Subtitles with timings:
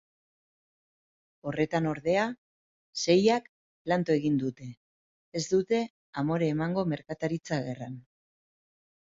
[1.49, 2.23] Horretan ordea
[3.01, 3.51] seiak
[3.89, 4.71] planto egin dute,
[5.41, 5.83] ez dute
[6.25, 8.03] amore emango merkataritza gerran.